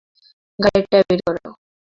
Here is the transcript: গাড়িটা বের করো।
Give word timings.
গাড়িটা 0.59 0.97
বের 1.07 1.19
করো। 1.25 1.49